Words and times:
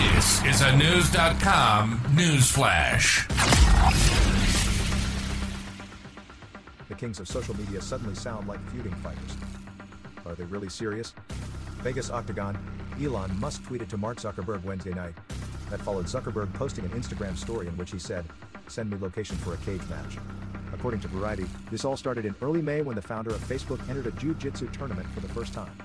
This 0.00 0.42
is 0.46 0.62
a 0.62 0.74
News.com 0.78 2.00
news 2.14 2.50
flash. 2.50 3.28
The 6.88 6.94
kings 6.94 7.20
of 7.20 7.28
social 7.28 7.54
media 7.54 7.82
suddenly 7.82 8.14
sound 8.14 8.48
like 8.48 8.60
feuding 8.70 8.94
fighters. 8.94 9.36
Are 10.24 10.34
they 10.34 10.44
really 10.44 10.70
serious? 10.70 11.12
Vegas 11.82 12.10
Octagon, 12.10 12.58
Elon 12.98 13.38
Musk 13.38 13.62
tweeted 13.64 13.88
to 13.88 13.98
Mark 13.98 14.16
Zuckerberg 14.16 14.64
Wednesday 14.64 14.94
night. 14.94 15.12
That 15.68 15.82
followed 15.82 16.06
Zuckerberg 16.06 16.50
posting 16.54 16.86
an 16.86 16.92
Instagram 16.92 17.36
story 17.36 17.66
in 17.66 17.76
which 17.76 17.90
he 17.90 17.98
said, 17.98 18.24
Send 18.68 18.88
me 18.88 18.96
location 18.98 19.36
for 19.36 19.52
a 19.52 19.58
cage 19.58 19.86
match. 19.90 20.16
According 20.72 21.00
to 21.00 21.08
Variety, 21.08 21.44
this 21.70 21.84
all 21.84 21.98
started 21.98 22.24
in 22.24 22.34
early 22.40 22.62
May 22.62 22.80
when 22.80 22.96
the 22.96 23.02
founder 23.02 23.32
of 23.32 23.40
Facebook 23.46 23.86
entered 23.90 24.06
a 24.06 24.12
jiu-jitsu 24.12 24.68
tournament 24.68 25.08
for 25.12 25.20
the 25.20 25.28
first 25.28 25.52
time. 25.52 25.76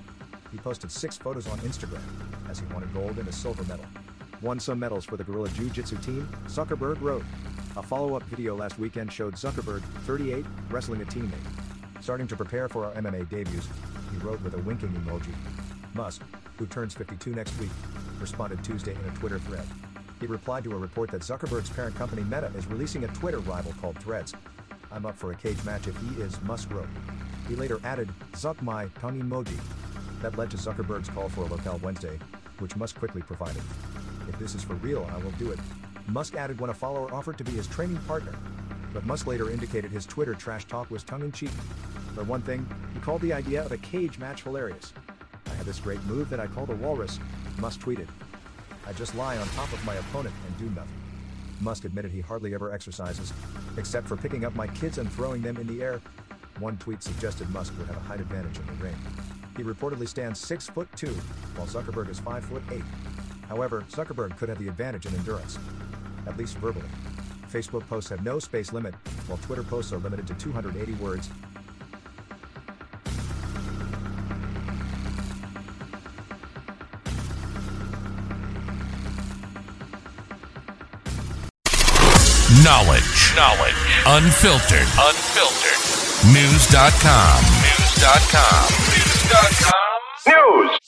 He 0.56 0.62
posted 0.62 0.90
six 0.90 1.18
photos 1.18 1.46
on 1.48 1.58
Instagram, 1.58 2.00
as 2.48 2.58
he 2.58 2.64
won 2.72 2.82
a 2.82 2.86
gold 2.86 3.18
and 3.18 3.28
a 3.28 3.32
silver 3.32 3.62
medal. 3.64 3.84
Won 4.40 4.58
some 4.58 4.78
medals 4.78 5.04
for 5.04 5.18
the 5.18 5.22
Guerrilla 5.22 5.50
Jiu-Jitsu 5.50 5.98
team, 5.98 6.26
Zuckerberg 6.46 6.98
wrote. 7.02 7.24
A 7.76 7.82
follow-up 7.82 8.22
video 8.22 8.56
last 8.56 8.78
weekend 8.78 9.12
showed 9.12 9.34
Zuckerberg, 9.34 9.82
38, 10.06 10.46
wrestling 10.70 11.02
a 11.02 11.04
teammate. 11.04 11.34
Starting 12.00 12.26
to 12.26 12.34
prepare 12.36 12.70
for 12.70 12.86
our 12.86 12.92
MMA 12.92 13.28
debuts, 13.28 13.68
he 14.10 14.16
wrote 14.26 14.40
with 14.40 14.54
a 14.54 14.58
winking 14.60 14.88
emoji. 14.92 15.34
Musk, 15.94 16.22
who 16.56 16.64
turns 16.64 16.94
52 16.94 17.34
next 17.34 17.60
week, 17.60 17.68
responded 18.18 18.64
Tuesday 18.64 18.94
in 18.94 19.12
a 19.12 19.14
Twitter 19.16 19.38
thread. 19.40 19.66
He 20.20 20.26
replied 20.26 20.64
to 20.64 20.72
a 20.72 20.78
report 20.78 21.10
that 21.10 21.20
Zuckerberg's 21.20 21.68
parent 21.68 21.94
company 21.96 22.22
Meta 22.22 22.50
is 22.56 22.66
releasing 22.66 23.04
a 23.04 23.08
Twitter 23.08 23.40
rival 23.40 23.74
called 23.78 23.98
Threads. 23.98 24.32
I'm 24.90 25.04
up 25.04 25.18
for 25.18 25.32
a 25.32 25.36
cage 25.36 25.62
match 25.66 25.86
if 25.86 25.94
he 25.98 26.22
is, 26.22 26.40
Musk 26.44 26.72
wrote. 26.72 26.88
He 27.46 27.56
later 27.56 27.78
added, 27.84 28.08
Zuck 28.32 28.62
my 28.62 28.86
tongue 29.00 29.20
emoji. 29.20 29.58
That 30.22 30.36
led 30.38 30.50
to 30.50 30.56
Zuckerberg's 30.56 31.08
call 31.08 31.28
for 31.28 31.42
a 31.42 31.46
locale 31.46 31.78
Wednesday, 31.82 32.18
which 32.58 32.76
Musk 32.76 32.98
quickly 32.98 33.22
provided. 33.22 33.62
If 34.28 34.38
this 34.38 34.54
is 34.54 34.64
for 34.64 34.74
real, 34.74 35.08
I 35.12 35.18
will 35.18 35.32
do 35.32 35.50
it. 35.50 35.58
Musk 36.08 36.34
added 36.34 36.60
when 36.60 36.70
a 36.70 36.74
follower 36.74 37.12
offered 37.12 37.38
to 37.38 37.44
be 37.44 37.52
his 37.52 37.66
training 37.66 37.98
partner. 38.08 38.32
But 38.92 39.04
Musk 39.04 39.26
later 39.26 39.50
indicated 39.50 39.90
his 39.90 40.06
Twitter 40.06 40.34
trash 40.34 40.64
talk 40.64 40.90
was 40.90 41.04
tongue 41.04 41.22
in 41.22 41.32
cheek. 41.32 41.50
For 42.14 42.24
one 42.24 42.42
thing, 42.42 42.66
he 42.94 43.00
called 43.00 43.20
the 43.20 43.32
idea 43.32 43.64
of 43.64 43.72
a 43.72 43.76
cage 43.78 44.18
match 44.18 44.42
hilarious. 44.42 44.92
I 45.46 45.54
had 45.54 45.66
this 45.66 45.80
great 45.80 46.02
move 46.04 46.30
that 46.30 46.40
I 46.40 46.46
called 46.46 46.70
a 46.70 46.74
walrus, 46.74 47.20
Musk 47.58 47.80
tweeted. 47.80 48.08
I 48.86 48.92
just 48.92 49.14
lie 49.14 49.36
on 49.36 49.46
top 49.48 49.72
of 49.72 49.84
my 49.84 49.94
opponent 49.96 50.34
and 50.46 50.58
do 50.58 50.74
nothing. 50.74 51.00
Musk 51.60 51.84
admitted 51.84 52.10
he 52.10 52.20
hardly 52.20 52.54
ever 52.54 52.72
exercises, 52.72 53.32
except 53.76 54.06
for 54.06 54.16
picking 54.16 54.44
up 54.44 54.54
my 54.54 54.66
kids 54.68 54.98
and 54.98 55.10
throwing 55.12 55.42
them 55.42 55.56
in 55.56 55.66
the 55.66 55.82
air. 55.82 56.00
One 56.58 56.76
tweet 56.78 57.02
suggested 57.02 57.50
Musk 57.50 57.76
would 57.78 57.86
have 57.88 57.96
a 57.96 58.00
height 58.00 58.20
advantage 58.20 58.58
in 58.58 58.66
the 58.66 58.84
ring. 58.84 58.96
He 59.56 59.62
reportedly 59.62 60.06
stands 60.06 60.38
6 60.40 60.68
foot 60.68 60.88
2, 60.96 61.08
while 61.56 61.66
Zuckerberg 61.66 62.10
is 62.10 62.20
5 62.20 62.44
foot 62.44 62.62
8. 62.70 62.82
However, 63.48 63.84
Zuckerberg 63.90 64.36
could 64.36 64.48
have 64.48 64.58
the 64.58 64.68
advantage 64.68 65.06
in 65.06 65.14
endurance, 65.14 65.58
at 66.26 66.36
least 66.36 66.58
verbally. 66.58 66.88
Facebook 67.50 67.86
posts 67.88 68.10
have 68.10 68.22
no 68.22 68.38
space 68.38 68.72
limit, 68.72 68.94
while 69.28 69.38
Twitter 69.38 69.62
posts 69.62 69.92
are 69.92 69.98
limited 69.98 70.26
to 70.26 70.34
280 70.34 70.92
words. 70.94 71.30
Knowledge. 82.62 83.34
Knowledge. 83.36 83.74
Unfiltered. 84.06 84.88
Unfiltered. 84.98 86.32
News.com. 86.32 87.44
News.com. 87.62 88.85
News. 90.26 90.85